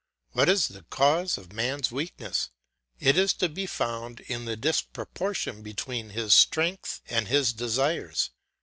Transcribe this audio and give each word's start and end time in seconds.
What 0.31 0.49
is 0.49 0.69
the 0.69 0.81
cause 0.89 1.37
of 1.37 1.53
man's 1.53 1.91
weakness? 1.91 2.49
It 2.99 3.19
is 3.19 3.33
to 3.33 3.47
be 3.47 3.67
found 3.67 4.21
in 4.21 4.45
the 4.45 4.57
disproportion 4.57 5.61
between 5.61 6.09
his 6.09 6.33
strength 6.33 7.01
and 7.07 7.27
his 7.27 7.53
desires. 7.53 8.31